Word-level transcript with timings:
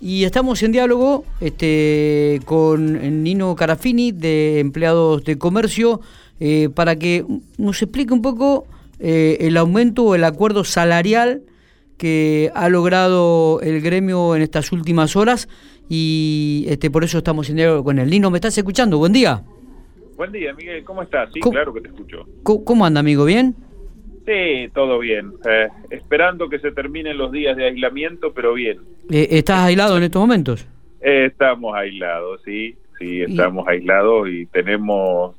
Y 0.00 0.24
estamos 0.24 0.62
en 0.62 0.72
diálogo 0.72 1.24
este, 1.40 2.40
con 2.44 3.22
Nino 3.22 3.56
Carafini, 3.56 4.12
de 4.12 4.60
Empleados 4.60 5.24
de 5.24 5.38
Comercio, 5.38 6.00
eh, 6.38 6.68
para 6.74 6.96
que 6.96 7.24
nos 7.56 7.80
explique 7.80 8.12
un 8.12 8.20
poco 8.20 8.66
eh, 8.98 9.38
el 9.40 9.56
aumento 9.56 10.04
o 10.04 10.14
el 10.14 10.24
acuerdo 10.24 10.64
salarial 10.64 11.42
que 11.96 12.50
ha 12.54 12.68
logrado 12.68 13.60
el 13.62 13.80
gremio 13.80 14.36
en 14.36 14.42
estas 14.42 14.70
últimas 14.70 15.16
horas 15.16 15.48
y 15.88 16.66
este, 16.68 16.90
por 16.90 17.04
eso 17.04 17.18
estamos 17.18 17.48
en 17.48 17.56
diálogo 17.56 17.84
con 17.84 17.98
él. 17.98 18.10
Nino, 18.10 18.30
¿me 18.30 18.36
estás 18.36 18.56
escuchando? 18.58 18.98
Buen 18.98 19.12
día. 19.12 19.42
Buen 20.16 20.32
día, 20.32 20.52
Miguel. 20.54 20.84
¿Cómo 20.84 21.02
estás? 21.02 21.30
Sí, 21.32 21.40
claro 21.40 21.72
que 21.72 21.80
te 21.80 21.88
escucho. 21.88 22.26
¿Cómo, 22.42 22.84
anda, 22.84 23.00
amigo? 23.00 23.24
¿Bien? 23.24 23.54
Sí, 24.26 24.68
todo 24.74 24.98
bien. 24.98 25.34
Eh, 25.48 25.68
esperando 25.90 26.48
que 26.48 26.58
se 26.58 26.72
terminen 26.72 27.16
los 27.16 27.30
días 27.30 27.56
de 27.56 27.66
aislamiento, 27.66 28.32
pero 28.34 28.54
bien. 28.54 28.80
Eh, 29.08 29.28
¿Estás 29.30 29.60
aislado 29.60 29.96
en 29.96 30.02
estos 30.02 30.20
momentos? 30.20 30.66
Eh, 31.00 31.26
estamos 31.26 31.76
aislados, 31.76 32.42
sí. 32.44 32.76
Sí, 32.98 33.20
estamos 33.20 33.68
aislados 33.68 34.26
y 34.30 34.46
tenemos, 34.46 35.36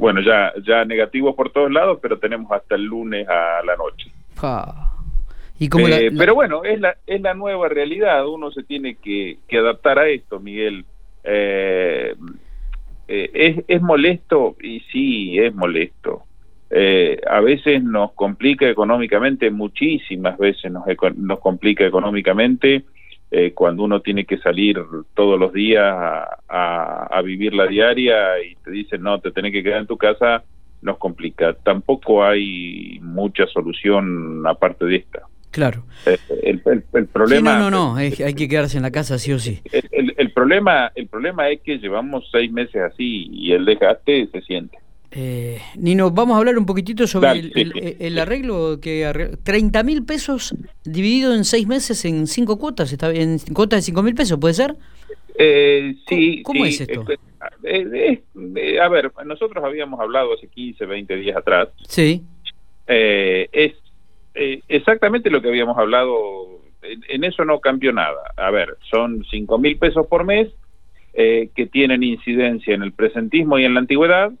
bueno, 0.00 0.22
ya 0.22 0.50
ya 0.66 0.86
negativos 0.86 1.36
por 1.36 1.52
todos 1.52 1.70
lados, 1.70 1.98
pero 2.00 2.18
tenemos 2.18 2.50
hasta 2.50 2.74
el 2.74 2.84
lunes 2.84 3.28
a 3.28 3.60
la 3.66 3.76
noche. 3.76 4.10
¿Y 5.58 5.68
cómo 5.68 5.84
Pero 6.18 6.34
bueno, 6.34 6.64
es 6.64 6.80
la, 6.80 6.96
es 7.06 7.20
la 7.20 7.34
nueva 7.34 7.68
realidad. 7.68 8.26
Uno 8.26 8.50
se 8.50 8.62
tiene 8.62 8.94
que, 8.94 9.36
que 9.46 9.58
adaptar 9.58 9.98
a 9.98 10.08
esto, 10.08 10.40
Miguel. 10.40 10.86
es, 11.22 12.16
es 13.68 13.82
molesto 13.82 14.56
y 14.62 14.80
sí, 14.90 15.38
es 15.38 15.54
molesto 15.54 16.24
eh, 16.76 17.20
a 17.30 17.40
veces 17.40 17.84
nos 17.84 18.14
complica 18.14 18.68
económicamente, 18.68 19.48
muchísimas 19.48 20.36
veces 20.36 20.72
nos, 20.72 20.82
nos 21.16 21.38
complica 21.38 21.86
económicamente 21.86 22.82
eh, 23.30 23.52
cuando 23.54 23.84
uno 23.84 24.00
tiene 24.00 24.24
que 24.24 24.38
salir 24.38 24.80
todos 25.14 25.38
los 25.38 25.52
días 25.52 25.84
a, 26.48 27.22
vivir 27.24 27.54
la 27.54 27.68
diaria 27.68 28.42
y 28.42 28.56
te 28.56 28.72
dicen 28.72 29.02
no, 29.02 29.20
te 29.20 29.30
tenés 29.30 29.52
que 29.52 29.62
quedar 29.62 29.82
en 29.82 29.86
tu 29.86 29.96
casa, 29.96 30.42
nos 30.82 30.98
complica. 30.98 31.54
Tampoco 31.54 32.24
hay 32.24 32.98
mucha 33.00 33.46
solución 33.46 34.44
aparte 34.44 34.84
de 34.84 34.96
esta. 34.96 35.22
Claro. 35.52 35.84
Eh, 36.06 36.18
el, 36.42 36.60
el, 36.92 37.06
problema. 37.06 37.56
no, 37.56 37.70
no, 37.70 37.92
no, 37.92 37.94
hay 37.94 38.10
que 38.10 38.48
quedarse 38.48 38.78
en 38.78 38.82
la 38.82 38.90
casa 38.90 39.16
sí 39.20 39.32
o 39.32 39.38
sí. 39.38 39.60
El, 39.70 40.12
el, 40.16 40.32
problema, 40.32 40.90
el 40.96 41.06
problema 41.06 41.48
es 41.50 41.60
que 41.60 41.78
llevamos 41.78 42.28
seis 42.32 42.50
meses 42.50 42.82
así 42.82 43.28
y 43.30 43.52
el 43.52 43.64
desgaste 43.64 44.26
se 44.32 44.42
siente. 44.42 44.78
Eh, 45.16 45.60
Nino, 45.76 46.10
vamos 46.10 46.34
a 46.34 46.38
hablar 46.38 46.58
un 46.58 46.66
poquitito 46.66 47.06
sobre 47.06 47.52
el, 48.00 48.18
arreglo 48.18 48.80
que 48.80 49.30
30 49.44 49.84
mil 49.84 50.04
pesos 50.04 50.56
dividido 50.84 51.34
en 51.34 51.44
seis 51.44 51.68
meses 51.68 52.04
en 52.04 52.26
cinco 52.26 52.58
cuotas, 52.58 52.92
está 52.92 53.12
en 53.14 53.38
cuotas 53.52 53.78
de 53.78 53.82
5 53.82 54.02
mil 54.02 54.14
pesos, 54.16 54.40
¿puede 54.40 54.54
ser? 54.54 54.74
Eh, 55.38 55.94
sí. 56.08 56.42
¿Cómo, 56.42 56.66
es 56.66 56.80
esto? 56.80 57.04
Eh, 57.62 58.22
a 58.82 58.88
ver, 58.88 59.12
nosotros 59.24 59.64
habíamos 59.64 60.00
hablado 60.00 60.34
hace 60.34 60.48
15, 60.48 60.84
20 60.84 61.16
días 61.16 61.36
atrás. 61.36 61.68
Sí. 61.86 62.22
es 62.86 63.72
exactamente 64.68 65.30
lo 65.30 65.40
que 65.40 65.48
habíamos 65.48 65.78
hablado, 65.78 66.60
en, 66.82 67.22
eso 67.22 67.44
no 67.44 67.60
cambió 67.60 67.92
nada. 67.92 68.32
A 68.36 68.50
ver, 68.50 68.78
son 68.90 69.24
5 69.30 69.58
mil 69.58 69.78
pesos 69.78 70.08
por 70.08 70.24
mes 70.24 70.48
que 71.14 71.68
tienen 71.70 72.02
incidencia 72.02 72.74
en 72.74 72.82
el 72.82 72.90
presentismo 72.90 73.60
y 73.60 73.64
en 73.64 73.74
la 73.74 73.80
antigüedad 73.80 74.32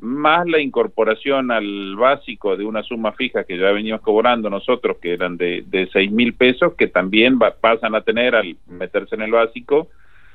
más 0.00 0.46
la 0.46 0.60
incorporación 0.60 1.50
al 1.50 1.96
básico 1.96 2.56
de 2.56 2.64
una 2.64 2.82
suma 2.82 3.12
fija 3.12 3.44
que 3.44 3.58
ya 3.58 3.72
veníamos 3.72 4.02
cobrando 4.02 4.48
nosotros, 4.48 4.98
que 4.98 5.12
eran 5.12 5.36
de, 5.36 5.64
de 5.66 5.88
seis 5.92 6.10
mil 6.10 6.34
pesos, 6.34 6.74
que 6.74 6.86
también 6.86 7.38
pasan 7.38 7.94
a 7.94 8.02
tener 8.02 8.34
al 8.34 8.56
meterse 8.68 9.16
en 9.16 9.22
el 9.22 9.32
básico 9.32 9.88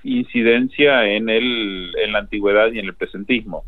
incidencia 0.04 1.06
en, 1.06 1.30
el, 1.30 1.92
en 1.98 2.12
la 2.12 2.20
antigüedad 2.20 2.72
y 2.72 2.80
en 2.80 2.86
el 2.86 2.94
presentismo. 2.94 3.64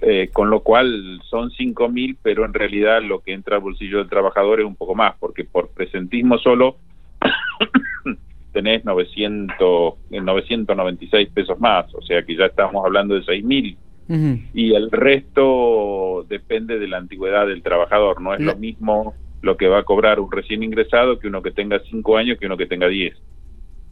Eh, 0.00 0.28
con 0.32 0.50
lo 0.50 0.60
cual 0.60 1.20
son 1.30 1.50
cinco 1.52 1.88
mil, 1.88 2.16
pero 2.20 2.44
en 2.44 2.52
realidad 2.52 3.02
lo 3.02 3.20
que 3.20 3.32
entra 3.32 3.56
al 3.56 3.62
bolsillo 3.62 3.98
del 3.98 4.08
trabajador 4.08 4.60
es 4.60 4.66
un 4.66 4.76
poco 4.76 4.94
más, 4.94 5.14
porque 5.18 5.44
por 5.44 5.70
presentismo 5.70 6.36
solo 6.38 6.76
tenés 8.52 8.84
900, 8.84 9.94
996 10.10 11.28
pesos 11.30 11.58
más, 11.60 11.94
o 11.94 12.02
sea 12.02 12.22
que 12.22 12.36
ya 12.36 12.46
estamos 12.46 12.84
hablando 12.84 13.14
de 13.14 13.24
seis 13.24 13.44
mil 13.44 13.78
y 14.08 14.74
el 14.74 14.90
resto 14.90 16.26
depende 16.28 16.78
de 16.78 16.88
la 16.88 16.98
antigüedad 16.98 17.46
del 17.46 17.62
trabajador. 17.62 18.20
No 18.20 18.34
es 18.34 18.40
lo 18.40 18.56
mismo 18.56 19.14
lo 19.44 19.56
que 19.56 19.68
va 19.68 19.78
a 19.78 19.84
cobrar 19.84 20.20
un 20.20 20.32
recién 20.32 20.62
ingresado 20.62 21.18
que 21.18 21.28
uno 21.28 21.42
que 21.42 21.50
tenga 21.50 21.78
cinco 21.90 22.16
años 22.16 22.38
que 22.38 22.46
uno 22.46 22.56
que 22.56 22.66
tenga 22.66 22.88
diez. 22.88 23.14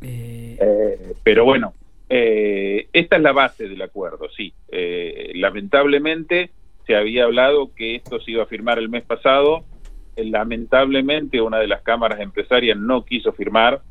Eh. 0.00 0.56
Eh, 0.60 1.12
pero 1.22 1.44
bueno, 1.44 1.74
eh, 2.08 2.88
esta 2.92 3.16
es 3.16 3.22
la 3.22 3.32
base 3.32 3.68
del 3.68 3.82
acuerdo, 3.82 4.28
sí. 4.36 4.52
lamentablemente 5.34 6.50
se 6.86 6.96
había 6.96 7.24
hablado 7.24 7.72
que 7.74 7.94
esto 7.94 8.20
se 8.20 8.32
iba 8.32 8.42
a 8.42 8.46
firmar 8.46 8.78
el 8.78 8.88
mes 8.88 9.04
pasado. 9.04 9.64
lamentablemente 10.16 11.40
una 11.40 11.58
de 11.58 11.68
las 11.68 11.82
cámaras 11.82 12.20
empresarias 12.20 12.76
no 12.76 13.04
quiso 13.04 13.32
firmar. 13.32 13.82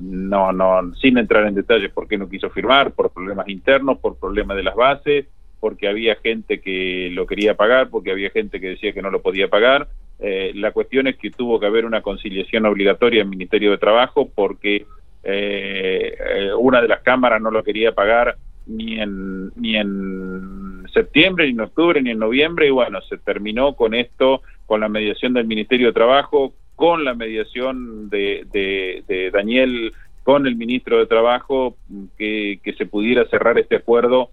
no, 0.00 0.52
no, 0.52 0.94
sin 0.96 1.18
entrar 1.18 1.46
en 1.46 1.54
detalles 1.54 1.92
por 1.92 2.08
qué 2.08 2.18
no 2.18 2.28
quiso 2.28 2.50
firmar, 2.50 2.92
por 2.92 3.12
problemas 3.12 3.48
internos, 3.48 3.98
por 3.98 4.18
problemas 4.18 4.56
de 4.56 4.62
las 4.62 4.74
bases, 4.74 5.26
porque 5.60 5.88
había 5.88 6.16
gente 6.16 6.60
que 6.60 7.10
lo 7.12 7.26
quería 7.26 7.54
pagar, 7.54 7.90
porque 7.90 8.10
había 8.10 8.30
gente 8.30 8.60
que 8.60 8.70
decía 8.70 8.92
que 8.92 9.02
no 9.02 9.10
lo 9.10 9.22
podía 9.22 9.48
pagar. 9.48 9.88
Eh, 10.20 10.52
la 10.54 10.72
cuestión 10.72 11.06
es 11.06 11.16
que 11.16 11.30
tuvo 11.30 11.60
que 11.60 11.66
haber 11.66 11.84
una 11.84 12.02
conciliación 12.02 12.66
obligatoria 12.66 13.20
en 13.20 13.26
el 13.26 13.30
Ministerio 13.30 13.70
de 13.70 13.78
Trabajo 13.78 14.28
porque 14.34 14.86
eh, 15.22 16.16
eh, 16.18 16.50
una 16.58 16.80
de 16.80 16.88
las 16.88 17.02
cámaras 17.02 17.40
no 17.40 17.50
lo 17.50 17.62
quería 17.62 17.92
pagar 17.92 18.36
ni 18.66 19.00
en, 19.00 19.48
ni 19.56 19.76
en 19.76 20.86
septiembre, 20.92 21.46
ni 21.46 21.52
en 21.52 21.60
octubre, 21.60 22.02
ni 22.02 22.10
en 22.10 22.18
noviembre, 22.18 22.66
y 22.66 22.70
bueno, 22.70 23.00
se 23.02 23.18
terminó 23.18 23.74
con 23.74 23.94
esto, 23.94 24.42
con 24.66 24.80
la 24.80 24.88
mediación 24.88 25.32
del 25.32 25.46
Ministerio 25.46 25.88
de 25.88 25.92
Trabajo, 25.92 26.54
con 26.76 27.04
la 27.04 27.14
mediación 27.14 28.08
de, 28.10 28.46
de, 28.52 29.30
Daniel, 29.32 29.92
con 30.22 30.46
el 30.46 30.56
ministro 30.56 30.98
de 30.98 31.06
Trabajo, 31.06 31.76
que, 32.16 32.60
que 32.62 32.74
se 32.74 32.86
pudiera 32.86 33.24
cerrar 33.26 33.58
este 33.58 33.76
acuerdo 33.76 34.30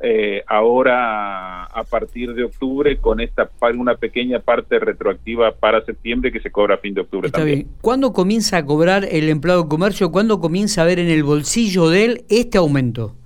eh, 0.00 0.44
ahora 0.46 1.64
a 1.64 1.84
partir 1.84 2.32
de 2.34 2.44
octubre 2.44 2.98
con 2.98 3.20
esta 3.20 3.50
una 3.76 3.96
pequeña 3.96 4.38
parte 4.38 4.78
retroactiva 4.78 5.52
para 5.52 5.84
septiembre 5.84 6.30
que 6.30 6.40
se 6.40 6.52
cobra 6.52 6.76
a 6.76 6.78
fin 6.78 6.94
de 6.94 7.00
octubre 7.00 7.26
Está 7.26 7.42
Bien. 7.42 7.66
¿Cuándo 7.80 8.12
comienza 8.12 8.58
a 8.58 8.64
cobrar 8.64 9.06
el 9.10 9.28
empleado 9.28 9.64
de 9.64 9.68
comercio? 9.68 10.12
¿Cuándo 10.12 10.40
comienza 10.40 10.82
a 10.82 10.84
ver 10.84 10.98
en 10.98 11.08
el 11.08 11.24
bolsillo 11.24 11.88
de 11.88 12.04
él 12.04 12.24
este 12.28 12.58
aumento? 12.58 13.16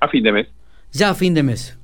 A 0.00 0.08
fin 0.08 0.24
de 0.24 0.32
mes. 0.32 0.48
Ya 0.92 1.10
a 1.10 1.14
fin 1.14 1.34
de 1.34 1.42
mes 1.42 1.78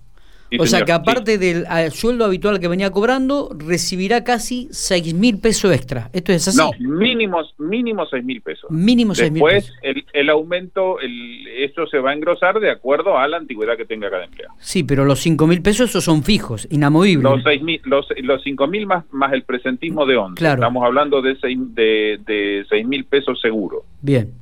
o 0.59 0.66
sea 0.66 0.84
que 0.84 0.92
aparte 0.92 1.38
del 1.38 1.66
sueldo 1.91 2.25
habitual 2.25 2.60
que 2.60 2.69
venía 2.69 2.91
cobrando, 2.91 3.50
recibirá 3.56 4.25
casi 4.25 4.69
6 4.70 5.14
mil 5.14 5.38
pesos 5.38 5.72
extra. 5.75 6.10
¿Esto 6.12 6.32
es 6.32 6.48
así? 6.48 6.59
No, 6.59 6.70
mínimos, 6.78 7.54
mínimo 7.59 8.06
6 8.06 8.25
mil 8.25 8.41
pesos. 8.41 8.70
Mínimo 8.70 9.14
6 9.14 9.32
mil 9.32 9.42
pesos. 9.42 9.72
Después 9.82 10.04
el, 10.12 10.31
aumento, 10.31 11.00
el, 11.00 11.47
eso 11.48 11.86
se 11.86 11.98
va 11.98 12.10
a 12.10 12.14
engrosar 12.14 12.60
de 12.60 12.70
acuerdo 12.70 13.19
a 13.19 13.26
la 13.28 13.36
antigüedad 13.36 13.76
que 13.76 13.84
tenga 13.84 14.10
cada 14.10 14.25
empleado. 14.25 14.54
Sí, 14.59 14.84
pero 14.84 15.04
los 15.04 15.20
5 15.20 15.47
mil 15.47 15.62
pesos 15.62 15.91
esos 15.91 16.04
son 16.04 16.22
fijos, 16.22 16.66
inamovibles. 16.70 17.22
Los, 17.22 17.42
6 17.42 17.62
mil, 17.62 17.80
los, 17.84 18.06
los 18.22 18.42
5 18.42 18.66
mil 18.66 18.86
más, 18.86 19.04
más 19.12 19.32
el 19.32 19.42
presentismo 19.42 20.06
de 20.06 20.16
11. 20.16 20.34
Claro. 20.36 20.62
Estamos 20.62 20.84
hablando 20.84 21.22
de 21.22 21.36
6 21.36 21.59
de, 21.75 22.20
de 22.26 22.84
mil 22.84 23.04
pesos 23.04 23.41
seguro. 23.41 23.84
Bien, 24.00 24.32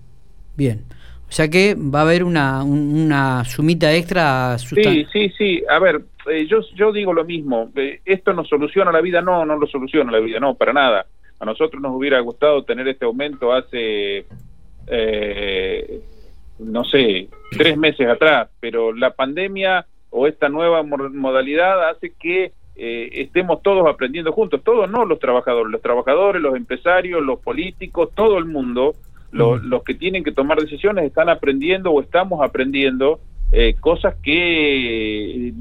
bien. 0.56 0.84
O 1.28 1.32
sea 1.32 1.48
que 1.48 1.74
va 1.74 2.00
a 2.00 2.02
haber 2.02 2.22
una, 2.22 2.62
una 2.62 3.44
sumita 3.44 3.92
extra. 3.92 4.56
Sí, 4.58 5.06
sí, 5.12 5.28
sí. 5.36 5.62
A 5.68 5.78
ver, 5.80 6.02
eh, 6.30 6.46
yo, 6.46 6.60
yo 6.74 6.92
digo 6.92 7.12
lo 7.12 7.24
mismo. 7.24 7.70
Eh, 7.74 8.00
¿Esto 8.04 8.32
nos 8.32 8.48
soluciona 8.48 8.92
la 8.92 9.00
vida? 9.00 9.20
No, 9.20 9.44
no 9.44 9.56
lo 9.58 9.66
soluciona 9.66 10.12
la 10.12 10.20
vida, 10.20 10.38
no, 10.38 10.54
para 10.54 10.72
nada. 10.72 11.06
A 11.40 11.44
nosotros 11.44 11.82
nos 11.82 11.94
hubiera 11.94 12.20
gustado 12.20 12.62
tener 12.62 12.86
este 12.88 13.04
aumento 13.04 13.52
hace, 13.52 14.24
eh, 14.86 16.00
no 16.60 16.84
sé, 16.84 17.28
tres 17.50 17.76
meses 17.76 18.08
atrás, 18.08 18.48
pero 18.60 18.92
la 18.92 19.10
pandemia 19.10 19.84
o 20.10 20.26
esta 20.26 20.48
nueva 20.48 20.82
modalidad 20.82 21.90
hace 21.90 22.12
que 22.18 22.52
estemos 22.78 23.62
todos 23.62 23.86
aprendiendo 23.88 24.32
juntos, 24.32 24.62
todos 24.62 24.88
no 24.90 25.04
los 25.06 25.18
trabajadores, 25.18 25.72
los 25.72 25.82
trabajadores, 25.82 26.40
los 26.40 26.56
empresarios, 26.56 27.22
los 27.22 27.40
políticos, 27.40 28.10
todo 28.14 28.38
el 28.38 28.44
mundo 28.44 28.94
los, 29.36 29.82
que 29.84 29.94
tienen 29.94 30.24
que 30.24 30.32
tomar 30.32 30.58
decisiones 30.58 31.04
están 31.04 31.28
aprendiendo 31.28 31.90
o 31.90 32.00
estamos 32.00 32.40
aprendiendo 32.42 33.20
eh, 33.52 33.74
cosas 33.78 34.16
que 34.22 35.48
eh, 35.48 35.52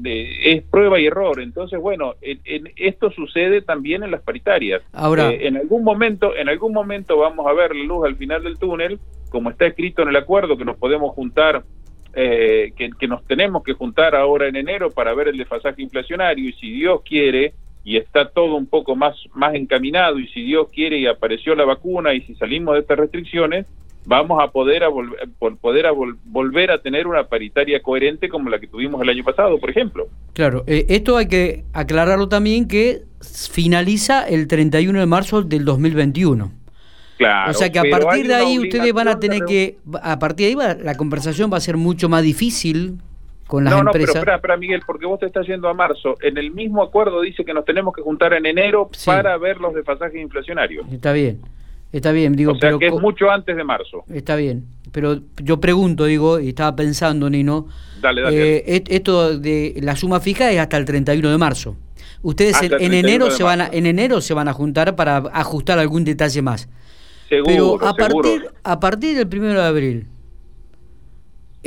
es 0.44 0.62
prueba 0.64 0.98
y 0.98 1.06
error. 1.06 1.40
Entonces, 1.40 1.78
bueno, 1.78 2.14
esto 2.20 3.10
sucede 3.10 3.62
también 3.62 4.02
en 4.02 4.10
las 4.10 4.22
paritarias. 4.22 4.82
Ahora, 4.92 5.30
eh, 5.30 5.46
en 5.46 5.56
algún 5.56 5.84
momento, 5.84 6.34
en 6.36 6.48
algún 6.48 6.72
momento 6.72 7.18
vamos 7.18 7.46
a 7.46 7.52
ver 7.52 7.76
la 7.76 7.84
luz 7.84 8.04
al 8.06 8.16
final 8.16 8.42
del 8.42 8.58
túnel, 8.58 8.98
como 9.30 9.50
está 9.50 9.66
escrito 9.66 10.02
en 10.02 10.08
el 10.08 10.16
acuerdo 10.16 10.56
que 10.56 10.64
nos 10.64 10.76
podemos 10.76 11.14
juntar, 11.14 11.64
que, 12.12 12.72
que 12.98 13.08
nos 13.08 13.22
tenemos 13.26 13.62
que 13.62 13.74
juntar 13.74 14.16
ahora 14.16 14.48
en 14.48 14.56
enero 14.56 14.90
para 14.90 15.12
ver 15.12 15.28
el 15.28 15.36
desfasaje 15.36 15.82
inflacionario 15.82 16.48
y 16.48 16.54
si 16.54 16.70
Dios 16.70 17.02
quiere 17.04 17.52
y 17.86 17.98
está 17.98 18.28
todo 18.30 18.56
un 18.56 18.66
poco 18.66 18.96
más, 18.96 19.14
más 19.32 19.54
encaminado 19.54 20.18
y 20.18 20.26
si 20.26 20.42
Dios 20.42 20.66
quiere 20.74 20.98
y 20.98 21.06
apareció 21.06 21.54
la 21.54 21.64
vacuna 21.64 22.14
y 22.14 22.20
si 22.22 22.34
salimos 22.34 22.74
de 22.74 22.80
estas 22.80 22.98
restricciones, 22.98 23.64
vamos 24.04 24.42
a 24.42 24.50
poder 24.50 24.82
a 24.82 24.88
volver, 24.88 25.20
poder 25.60 25.86
a 25.86 25.92
volver 25.92 26.72
a 26.72 26.82
tener 26.82 27.06
una 27.06 27.28
paritaria 27.28 27.80
coherente 27.80 28.28
como 28.28 28.50
la 28.50 28.58
que 28.58 28.66
tuvimos 28.66 29.00
el 29.02 29.08
año 29.08 29.22
pasado, 29.22 29.60
por 29.60 29.70
ejemplo. 29.70 30.08
Claro, 30.32 30.64
eh, 30.66 30.86
esto 30.88 31.16
hay 31.16 31.28
que 31.28 31.62
aclararlo 31.72 32.28
también 32.28 32.66
que 32.66 33.02
finaliza 33.52 34.26
el 34.26 34.48
31 34.48 34.98
de 34.98 35.06
marzo 35.06 35.42
del 35.42 35.64
2021. 35.64 36.50
Claro, 37.18 37.52
o 37.52 37.54
sea 37.54 37.70
que 37.70 37.78
a 37.78 37.84
partir 37.88 38.26
de 38.26 38.34
ahí 38.34 38.58
ustedes 38.58 38.92
van 38.92 39.06
a 39.06 39.20
tener 39.20 39.44
que, 39.44 39.78
a 40.02 40.18
partir 40.18 40.56
de 40.56 40.60
ahí 40.60 40.76
la 40.82 40.96
conversación 40.96 41.52
va 41.52 41.58
a 41.58 41.60
ser 41.60 41.76
mucho 41.76 42.08
más 42.08 42.24
difícil 42.24 42.98
con 43.46 43.64
las 43.64 43.72
empresas. 43.72 44.14
No, 44.14 44.20
pero 44.22 44.34
espera, 44.36 44.56
Miguel, 44.56 44.82
porque 44.86 45.06
vos 45.06 45.20
te 45.20 45.26
estás 45.26 45.46
yendo 45.46 45.68
a 45.68 45.74
marzo. 45.74 46.14
En 46.20 46.36
el 46.38 46.50
mismo 46.50 46.82
acuerdo 46.82 47.20
dice 47.20 47.44
que 47.44 47.54
nos 47.54 47.64
tenemos 47.64 47.94
que 47.94 48.02
juntar 48.02 48.32
en 48.34 48.46
enero 48.46 48.90
para 49.04 49.36
ver 49.38 49.58
los 49.58 49.74
desfasajes 49.74 50.20
inflacionarios. 50.20 50.86
Está 50.90 51.12
bien. 51.12 51.40
Está 51.92 52.12
bien, 52.12 52.34
digo, 52.34 52.52
o 52.52 52.56
sea 52.56 52.76
que 52.78 52.88
es 52.88 52.92
mucho 52.92 53.30
antes 53.30 53.56
de 53.56 53.64
marzo. 53.64 54.04
Está 54.12 54.34
bien, 54.34 54.66
pero 54.92 55.20
yo 55.36 55.60
pregunto, 55.60 56.04
digo, 56.04 56.40
y 56.40 56.48
estaba 56.48 56.74
pensando, 56.74 57.30
Nino, 57.30 57.68
dale, 58.02 58.22
dale. 58.22 58.56
Eh, 58.56 58.84
esto 58.88 59.38
de 59.38 59.78
la 59.80 59.94
suma 59.94 60.18
fija 60.20 60.50
es 60.50 60.58
hasta 60.58 60.76
el 60.76 60.84
31 60.84 61.30
de 61.30 61.38
marzo. 61.38 61.76
Ustedes 62.22 62.60
en, 62.60 62.92
enero 62.92 63.30
se 63.30 63.44
van 63.44 63.60
a, 63.60 63.68
en 63.72 63.86
enero 63.86 64.20
se 64.20 64.34
van 64.34 64.48
a 64.48 64.52
juntar 64.52 64.96
para 64.96 65.18
ajustar 65.32 65.78
algún 65.78 66.04
detalle 66.04 66.42
más. 66.42 66.68
Seguro, 67.28 67.78
pero 67.78 67.88
a 67.88 67.94
partir 67.94 68.50
a 68.64 68.80
partir 68.80 69.16
del 69.16 69.28
primero 69.28 69.60
de 69.60 69.66
abril 69.66 70.06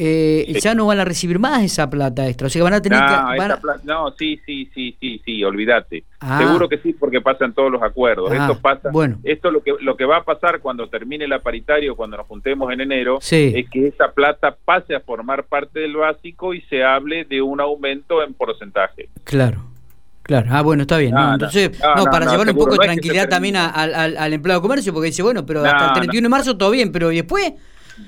eh, 0.01 0.59
ya 0.61 0.73
no 0.73 0.85
van 0.85 0.99
a 0.99 1.05
recibir 1.05 1.39
más 1.39 1.61
esa 1.61 1.89
plata 1.89 2.25
extra, 2.27 2.47
o 2.47 2.49
sea 2.49 2.59
que 2.59 2.63
van 2.63 2.73
a 2.73 2.81
tener 2.81 2.99
que... 2.99 3.85
no, 3.85 4.11
sí, 4.11 4.39
sí, 4.45 4.69
sí, 4.73 4.95
sí, 4.99 5.21
sí, 5.25 5.43
olvídate. 5.43 6.05
Ah. 6.21 6.39
Seguro 6.39 6.69
que 6.69 6.77
sí, 6.77 6.93
porque 6.93 7.19
pasan 7.19 7.53
todos 7.53 7.69
los 7.69 7.83
acuerdos. 7.83 8.31
esto 8.31 8.53
ah, 8.53 8.59
pasa, 8.61 8.89
bueno. 8.91 9.17
esto 9.23 9.51
lo 9.51 9.61
que 9.61 9.73
lo 9.81 9.97
que 9.97 10.05
va 10.05 10.17
a 10.17 10.23
pasar 10.23 10.61
cuando 10.61 10.87
termine 10.87 11.27
la 11.27 11.39
paritaria 11.39 11.91
o 11.91 11.95
cuando 11.95 12.15
nos 12.15 12.27
juntemos 12.27 12.71
en 12.71 12.81
enero 12.81 13.19
es 13.19 13.69
que 13.69 13.87
esa 13.87 14.11
plata 14.13 14.55
pase 14.63 14.95
a 14.95 15.01
formar 15.01 15.43
parte 15.45 15.81
del 15.81 15.97
básico 15.97 16.53
y 16.53 16.61
se 16.61 16.83
hable 16.83 17.25
de 17.25 17.41
un 17.41 17.59
aumento 17.59 18.23
en 18.23 18.33
porcentaje. 18.33 19.09
Claro. 19.25 19.65
Claro, 20.23 20.47
ah, 20.51 20.61
bueno, 20.61 20.83
está 20.83 20.99
bien. 20.99 21.17
Entonces, 21.17 21.71
no, 21.97 22.03
para 22.05 22.29
llevarle 22.29 22.51
un 22.51 22.57
poco 22.59 22.73
de 22.73 22.77
tranquilidad 22.85 23.27
también 23.27 23.55
al, 23.55 24.15
al, 24.15 24.31
empleado 24.31 24.61
de 24.61 24.61
comercio, 24.61 24.93
porque 24.93 25.07
dice, 25.07 25.23
bueno, 25.23 25.43
pero 25.43 25.65
hasta 25.65 25.87
el 25.87 25.93
31 25.93 26.25
de 26.25 26.29
marzo 26.29 26.55
todo 26.55 26.69
bien, 26.69 26.91
pero 26.91 27.11
¿y 27.11 27.15
después? 27.15 27.53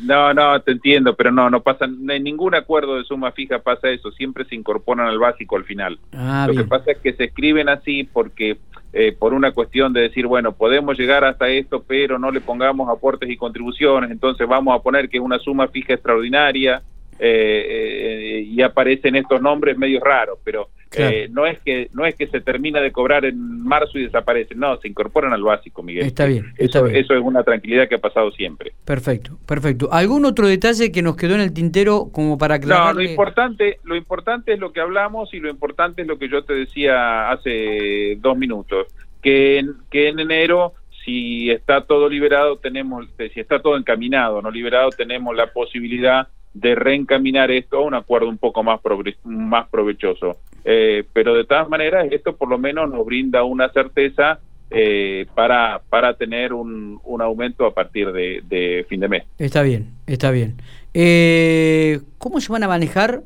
No, 0.04 0.34
no, 0.34 0.60
te 0.62 0.72
entiendo, 0.72 1.16
pero 1.16 1.32
no, 1.32 1.50
no 1.50 1.62
pasa, 1.62 1.86
en 1.86 2.24
ningún 2.24 2.56
acuerdo 2.56 2.98
de 2.98 3.04
suma 3.04 3.32
fija 3.32 3.60
pasa 3.60 3.90
eso, 3.90 4.12
siempre 4.12 4.46
se 4.46 4.56
incorporan 4.56 5.08
al 5.08 5.20
básico 5.20 5.58
al 5.58 5.66
final. 5.66 6.00
Ah, 6.14 6.48
Lo 6.48 6.56
que 6.56 6.68
pasa 6.68 6.92
es 6.92 6.98
que 7.00 7.14
se 7.14 7.26
escriben 7.26 7.70
así 7.70 8.04
porque 8.04 8.58
eh, 8.94 9.16
por 9.18 9.34
una 9.34 9.52
cuestión 9.52 9.94
de 9.94 10.02
decir, 10.02 10.28
bueno, 10.28 10.54
podemos 10.54 10.98
llegar 10.98 11.24
hasta 11.24 11.48
esto, 11.50 11.84
pero 11.88 12.20
no 12.20 12.32
le 12.32 12.42
pongamos 12.42 12.90
aportes 12.90 13.30
y 13.30 13.38
contribuciones, 13.38 14.12
entonces 14.12 14.48
vamos 14.48 14.78
a 14.78 14.82
poner 14.82 15.10
que 15.10 15.18
es 15.18 15.24
una 15.24 15.40
suma 15.40 15.68
fija 15.68 15.94
extraordinaria 15.94 16.82
eh, 17.20 17.66
eh, 17.70 18.42
y 18.42 18.62
aparecen 18.62 19.16
estos 19.16 19.42
nombres 19.42 19.78
medio 19.78 20.00
raros, 20.00 20.40
pero 20.44 20.70
eh, 20.94 21.28
no 21.32 21.46
es 21.46 21.60
que 21.60 21.90
no 21.94 22.06
es 22.06 22.16
que 22.16 22.28
se 22.28 22.42
termina 22.42 22.82
de 22.82 22.92
cobrar 22.92 23.24
en 23.26 23.64
marzo 23.64 23.98
y 23.98 24.04
desaparece, 24.04 24.56
no, 24.56 24.78
se 24.78 24.88
incorporan 24.88 25.32
al 25.32 25.42
básico, 25.42 25.82
Miguel. 25.84 26.06
Está 26.06 26.26
bien, 26.26 26.54
eso, 26.58 26.84
bien. 26.84 26.98
Eso 26.98 27.14
es 27.14 27.22
una 27.22 27.44
tranquilidad 27.44 27.88
que 27.88 27.96
ha 27.96 28.00
pasado 28.00 28.32
siempre. 28.32 28.74
Perfecto, 28.84 29.38
perfecto. 29.46 29.90
¿Algún 29.92 30.26
otro 30.26 30.48
detalle 30.48 30.92
que 30.92 31.02
nos 31.02 31.16
quedó 31.16 31.36
en 31.36 31.42
el 31.42 31.54
tintero 31.54 32.10
como 32.12 32.38
para 32.38 32.56
aclarar? 32.56 32.96
No, 32.96 33.02
lo 33.02 33.10
importante, 33.10 33.80
lo 33.84 33.96
importante 33.96 34.54
es 34.54 34.60
lo 34.60 34.74
que 34.74 34.82
hablamos 34.82 35.34
y 35.34 35.40
lo 35.40 35.50
importante 35.50 36.02
es 36.02 36.08
lo 36.08 36.18
que 36.18 36.28
yo 36.28 36.44
te 36.44 36.54
decía 36.54 37.32
hace 37.32 38.18
dos 38.20 38.38
minutos, 38.38 38.88
que 39.22 39.60
en, 39.60 39.76
que 39.90 40.10
en 40.10 40.20
enero 40.20 40.74
si 41.06 41.50
está 41.50 41.82
todo 41.82 42.10
liberado 42.10 42.58
tenemos, 42.58 43.08
si 43.34 43.40
está 43.40 43.62
todo 43.62 43.78
encaminado, 43.78 44.42
no 44.42 44.52
liberado 44.52 44.90
tenemos 44.90 45.36
la 45.36 45.48
posibilidad 45.48 46.28
de 46.54 46.76
reencaminar 46.76 47.52
esto 47.52 47.78
a 47.78 47.82
un 47.82 47.94
acuerdo 47.94 48.28
un 48.30 48.38
poco 48.38 48.64
más, 48.64 48.80
más 49.24 49.70
provechoso. 49.70 50.38
Eh, 50.64 51.04
pero 51.14 51.34
de 51.34 51.46
todas 51.46 51.68
maneras, 51.70 52.08
esto 52.12 52.36
por 52.36 52.50
lo 52.50 52.58
menos 52.58 52.90
nos 52.90 53.06
brinda 53.06 53.44
una 53.44 53.70
certeza 53.70 54.40
eh, 54.70 55.26
para, 55.34 55.82
para 55.90 56.16
tener 56.16 56.54
un, 56.54 57.00
un 57.04 57.22
aumento 57.22 57.66
a 57.66 57.74
partir 57.74 58.12
de, 58.12 58.86
fin 58.88 59.00
de 59.00 59.08
mes. 59.08 59.24
Está 59.38 59.64
bien, 59.64 59.90
está 60.08 60.32
bien. 60.32 60.58
Eh, 60.94 62.00
¿Cómo 62.18 62.42
se 62.42 62.52
van 62.52 62.64
a 62.64 62.68
manejar 62.68 63.24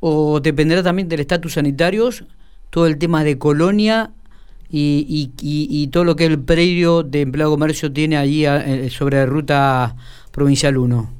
o 0.00 0.40
dependerá 0.40 0.82
también 0.82 1.08
del 1.08 1.20
estatus 1.20 1.54
sanitarios 1.54 2.24
todo 2.70 2.86
el 2.86 2.98
tema 2.98 3.24
de 3.24 3.38
colonia 3.38 4.10
y, 4.68 5.30
y, 5.40 5.86
todo 5.88 6.04
lo 6.04 6.16
que 6.16 6.26
el 6.26 6.40
predio 6.40 7.04
de 7.04 7.20
empleo 7.20 7.48
comercio 7.50 7.92
tiene 7.92 8.16
allí 8.16 8.44
sobre 8.90 9.18
la 9.18 9.26
ruta 9.26 9.96
provincial 10.32 10.76
1? 10.76 11.15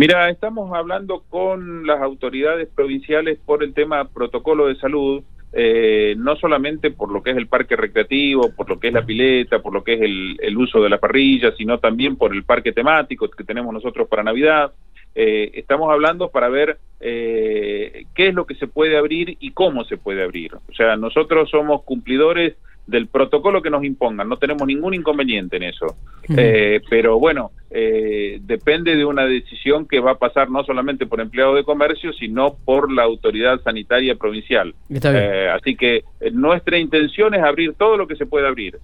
Mira, 0.00 0.30
estamos 0.30 0.72
hablando 0.72 1.24
con 1.28 1.86
las 1.86 2.00
autoridades 2.00 2.70
provinciales 2.74 3.38
por 3.44 3.62
el 3.62 3.74
tema 3.74 4.08
protocolo 4.08 4.68
de 4.68 4.76
salud, 4.76 5.22
eh, 5.52 6.14
no 6.16 6.36
solamente 6.36 6.90
por 6.90 7.12
lo 7.12 7.22
que 7.22 7.32
es 7.32 7.36
el 7.36 7.48
parque 7.48 7.76
recreativo, 7.76 8.50
por 8.56 8.70
lo 8.70 8.80
que 8.80 8.88
es 8.88 8.94
la 8.94 9.04
pileta, 9.04 9.58
por 9.58 9.74
lo 9.74 9.84
que 9.84 9.92
es 9.92 10.00
el, 10.00 10.56
uso 10.56 10.82
de 10.82 10.88
la 10.88 10.96
parrilla, 10.96 11.52
sino 11.54 11.80
también 11.80 12.16
por 12.16 12.34
el 12.34 12.44
parque 12.44 12.72
temático 12.72 13.28
que 13.28 13.44
tenemos 13.44 13.74
nosotros 13.74 14.08
para 14.08 14.22
Navidad. 14.22 14.72
Eh, 15.14 15.50
estamos 15.52 15.92
hablando 15.92 16.30
para 16.30 16.48
ver 16.48 16.78
eh, 17.00 18.06
qué 18.14 18.28
es 18.28 18.34
lo 18.34 18.46
que 18.46 18.54
se 18.54 18.68
puede 18.68 18.96
abrir 18.96 19.36
y 19.38 19.50
cómo 19.50 19.84
se 19.84 19.98
puede 19.98 20.22
abrir. 20.22 20.54
O 20.54 20.72
sea, 20.74 20.96
nosotros 20.96 21.50
somos 21.50 21.82
cumplidores 21.82 22.56
del 22.90 23.06
protocolo 23.06 23.62
que 23.62 23.70
nos 23.70 23.84
impongan, 23.84 24.28
no 24.28 24.36
tenemos 24.36 24.66
ningún 24.66 24.94
inconveniente 24.94 25.56
en 25.56 25.62
eso. 25.62 25.94
Eh, 26.28 26.80
pero 26.90 27.20
bueno, 27.20 27.52
eh, 27.70 28.40
depende 28.42 28.96
de 28.96 29.04
una 29.04 29.26
decisión 29.26 29.86
que 29.86 30.00
va 30.00 30.12
a 30.12 30.18
pasar 30.18 30.50
no 30.50 30.64
solamente 30.64 31.06
por 31.06 31.20
empleado 31.20 31.54
de 31.54 31.62
comercio, 31.62 32.12
sino 32.12 32.56
por 32.64 32.92
la 32.92 33.04
autoridad 33.04 33.60
sanitaria 33.62 34.16
provincial. 34.16 34.74
Eh, 34.90 35.48
así 35.54 35.76
que 35.76 36.02
nuestra 36.32 36.78
intención 36.78 37.34
es 37.34 37.42
abrir 37.42 37.74
todo 37.74 37.96
lo 37.96 38.08
que 38.08 38.16
se 38.16 38.26
puede 38.26 38.48
abrir. 38.48 38.78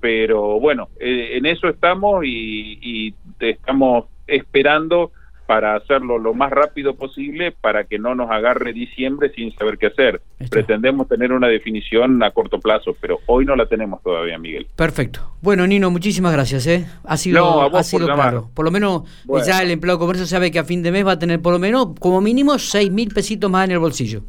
Pero 0.00 0.60
bueno, 0.60 0.88
en 0.98 1.46
eso 1.46 1.68
estamos 1.68 2.24
y, 2.24 2.78
y 2.82 3.14
estamos 3.40 4.06
esperando 4.26 5.12
para 5.50 5.74
hacerlo 5.74 6.16
lo 6.16 6.32
más 6.32 6.52
rápido 6.52 6.94
posible 6.94 7.50
para 7.50 7.82
que 7.82 7.98
no 7.98 8.14
nos 8.14 8.30
agarre 8.30 8.72
diciembre 8.72 9.32
sin 9.34 9.52
saber 9.56 9.78
qué 9.78 9.86
hacer. 9.88 10.22
Pretendemos 10.48 11.08
tener 11.08 11.32
una 11.32 11.48
definición 11.48 12.22
a 12.22 12.30
corto 12.30 12.60
plazo, 12.60 12.96
pero 13.00 13.18
hoy 13.26 13.44
no 13.44 13.56
la 13.56 13.66
tenemos 13.66 14.00
todavía, 14.00 14.38
Miguel. 14.38 14.68
Perfecto. 14.76 15.34
Bueno, 15.42 15.66
Nino, 15.66 15.90
muchísimas 15.90 16.32
gracias. 16.32 16.68
¿eh? 16.68 16.86
Ha 17.02 17.16
sido, 17.16 17.76
ha 17.76 17.82
sido 17.82 18.06
claro. 18.06 18.48
Por 18.54 18.64
lo 18.64 18.70
menos 18.70 19.02
ya 19.44 19.60
el 19.60 19.72
empleado 19.72 19.98
de 19.98 20.02
comercio 20.02 20.24
sabe 20.24 20.52
que 20.52 20.60
a 20.60 20.64
fin 20.64 20.84
de 20.84 20.92
mes 20.92 21.04
va 21.04 21.12
a 21.12 21.18
tener 21.18 21.42
por 21.42 21.52
lo 21.52 21.58
menos, 21.58 21.98
como 21.98 22.20
mínimo, 22.20 22.56
seis 22.60 22.92
mil 22.92 23.08
pesitos 23.12 23.50
más 23.50 23.64
en 23.64 23.72
el 23.72 23.80
bolsillo. 23.80 24.22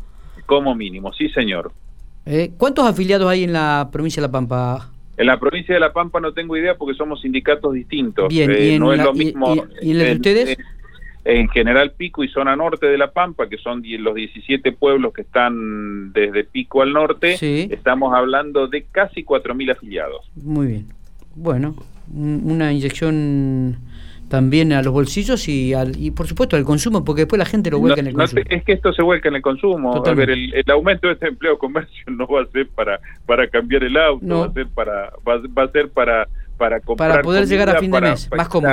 Como 0.47 0.73
mínimo, 0.73 1.13
sí, 1.13 1.29
señor. 1.29 1.71
¿Eh? 2.25 2.49
¿Cuántos 2.57 2.87
afiliados 2.87 3.29
hay 3.29 3.43
en 3.43 3.53
la 3.53 3.89
provincia 3.91 4.23
de 4.23 4.27
La 4.27 4.31
Pampa? 4.31 4.89
En 5.17 5.27
la 5.27 5.39
provincia 5.39 5.75
de 5.75 5.81
La 5.81 5.93
Pampa 5.93 6.19
no 6.19 6.33
tengo 6.33 6.57
idea 6.57 6.73
porque 6.73 6.95
somos 6.95 7.21
sindicatos 7.21 7.75
distintos. 7.75 8.27
Bien, 8.27 8.49
eh, 8.49 8.79
no 8.79 8.91
es 8.91 9.03
lo 9.03 9.13
mismo. 9.13 9.53
¿Y, 9.83 9.91
en 9.91 9.97
de 9.99 10.13
ustedes? 10.13 10.57
en 10.57 10.80
General 11.23 11.91
Pico 11.91 12.23
y 12.23 12.27
zona 12.29 12.55
norte 12.55 12.87
de 12.87 12.97
La 12.97 13.11
Pampa, 13.11 13.47
que 13.47 13.57
son 13.57 13.83
los 13.99 14.15
17 14.15 14.71
pueblos 14.71 15.13
que 15.13 15.21
están 15.21 16.11
desde 16.13 16.43
Pico 16.43 16.81
al 16.81 16.93
norte, 16.93 17.37
estamos 17.73 18.13
hablando 18.13 18.67
de 18.67 18.83
casi 18.91 19.23
4.000 19.23 19.71
afiliados. 19.71 20.29
Muy 20.35 20.67
bien. 20.67 20.87
Bueno, 21.35 21.75
una 22.13 22.73
inyección 22.73 23.77
también 24.31 24.71
a 24.71 24.81
los 24.81 24.93
bolsillos 24.93 25.49
y, 25.49 25.73
al, 25.73 26.01
y 26.01 26.11
por 26.11 26.25
supuesto 26.25 26.55
al 26.55 26.63
consumo, 26.63 27.03
porque 27.03 27.23
después 27.23 27.37
la 27.37 27.45
gente 27.45 27.69
lo 27.69 27.79
vuelca 27.79 27.99
en 27.99 28.07
el 28.07 28.13
consumo. 28.13 28.41
es 28.49 28.63
que 28.63 28.71
esto 28.71 28.93
se 28.93 29.01
vuelca 29.03 29.27
en 29.27 29.35
el 29.35 29.41
consumo. 29.41 30.03
A 30.05 30.13
ver, 30.13 30.29
el, 30.29 30.63
aumento 30.71 31.07
de 31.07 31.13
este 31.13 31.27
empleo 31.27 31.57
comercio 31.57 32.05
no 32.07 32.25
va 32.27 32.41
a 32.41 32.45
ser 32.47 32.67
para, 32.69 32.99
para 33.25 33.47
cambiar 33.47 33.83
el 33.83 33.97
auto, 33.97 34.39
va 34.39 34.45
a 34.45 34.53
ser 34.53 34.67
para, 34.67 35.11
va 35.27 35.63
a 35.63 35.71
ser 35.71 35.89
para 35.89 36.27
para 36.61 36.79
Para 36.79 37.21
poder 37.23 37.47
llegar 37.47 37.69
a 37.71 37.79
fin 37.79 37.89
de 37.89 38.01
mes, 38.01 38.29
más 38.35 38.47
cómodo. 38.47 38.71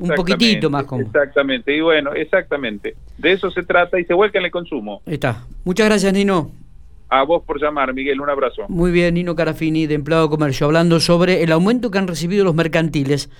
un 0.00 0.08
poquitito 0.16 0.68
más 0.68 0.82
cómodo. 0.84 1.06
Exactamente, 1.06 1.76
y 1.76 1.80
bueno, 1.80 2.12
exactamente. 2.12 2.96
De 3.18 3.32
eso 3.32 3.50
se 3.52 3.62
trata 3.62 4.00
y 4.00 4.04
se 4.04 4.14
vuelca 4.14 4.40
en 4.40 4.46
el 4.46 4.50
consumo. 4.50 5.00
Está. 5.06 5.44
Muchas 5.64 5.86
gracias, 5.86 6.12
Nino. 6.12 6.50
A 7.08 7.22
vos 7.24 7.42
por 7.44 7.60
llamar, 7.60 7.92
Miguel, 7.94 8.20
un 8.20 8.30
abrazo. 8.30 8.62
Muy 8.68 8.90
bien, 8.90 9.14
Nino 9.14 9.34
Carafini, 9.36 9.86
de 9.86 9.94
Empleado 9.94 10.28
Comercio, 10.28 10.66
hablando 10.66 10.98
sobre 10.98 11.42
el 11.42 11.52
aumento 11.52 11.90
que 11.90 11.98
han 11.98 12.08
recibido 12.08 12.44
los 12.44 12.54
mercantiles 12.54 13.30